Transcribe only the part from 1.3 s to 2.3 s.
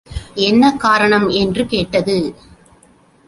என்று கேட்டது.